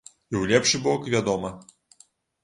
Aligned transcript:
І 0.33 0.35
ў 0.39 0.49
лепшы 0.51 0.79
бок, 0.87 1.05
вядома! 1.15 1.51